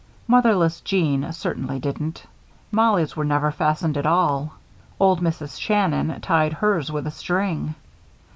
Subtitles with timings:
[0.27, 2.23] Motherless Jeanne certainly didn't.
[2.71, 4.53] Mollie's were never fastened at all.
[4.99, 5.59] Old Mrs.
[5.61, 7.75] Shannon tied hers with a string.